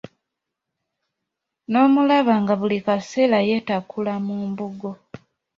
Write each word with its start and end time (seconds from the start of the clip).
N'omulaba 1.71 2.33
nga 2.41 2.53
buli 2.59 2.77
kaseera 2.85 3.39
yeetakula 3.47 4.13
mu 4.25 4.35
mbugo. 4.49 4.91